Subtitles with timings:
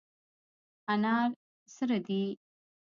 [0.93, 1.29] انار
[1.75, 2.21] سره دي.